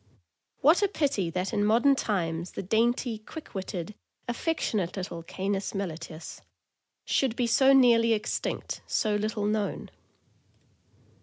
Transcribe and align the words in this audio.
What 0.61 0.81
a 0.81 0.87
pity 0.87 1.29
that 1.29 1.53
in 1.53 1.63
modern 1.63 1.93
times 1.95 2.53
the 2.53 2.63
dainty, 2.63 3.19
quick 3.19 3.53
witted, 3.53 3.93
affectionate 4.27 4.97
little 4.97 5.21
Canis 5.21 5.73
Melitceus 5.75 6.41
should 7.05 7.35
be 7.35 7.45
so 7.45 7.71
nearly 7.71 8.13
extinct, 8.13 8.81
so 8.87 9.15
little 9.15 9.45
known. 9.45 9.91